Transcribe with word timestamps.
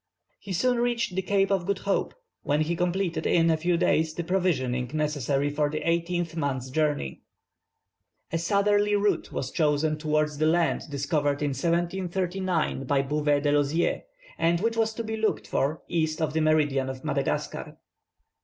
He 0.39 0.51
soon 0.51 0.79
reached 0.79 1.13
the 1.13 1.21
Cape 1.21 1.51
of 1.51 1.67
Good 1.67 1.77
Hope, 1.85 2.15
where 2.41 2.57
he 2.57 2.75
completed 2.75 3.27
in 3.27 3.51
a 3.51 3.55
few 3.55 3.77
days 3.77 4.15
the 4.15 4.23
provisioning 4.23 4.89
necessary 4.95 5.51
for 5.51 5.67
an 5.67 5.75
eighteen 5.75 6.27
months' 6.35 6.69
voyage. 6.69 7.19
A 8.31 8.39
southerly 8.39 8.95
route 8.95 9.31
was 9.31 9.51
chosen 9.51 9.99
towards 9.99 10.39
the 10.39 10.47
land 10.47 10.89
discovered 10.89 11.43
in 11.43 11.49
1739 11.49 12.85
by 12.85 13.03
Bouvet 13.03 13.43
de 13.43 13.51
Lozier, 13.51 14.01
and 14.39 14.59
which 14.59 14.75
was 14.75 14.91
to 14.95 15.03
be 15.03 15.15
looked 15.17 15.45
for 15.47 15.83
east 15.87 16.19
of 16.19 16.33
the 16.33 16.41
meridian 16.41 16.89
of 16.89 17.05
Madagascar. 17.05 17.77